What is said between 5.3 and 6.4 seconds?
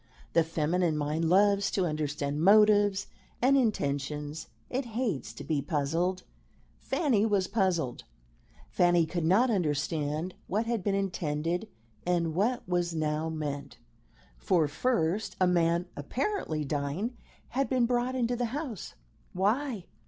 to be puzzled.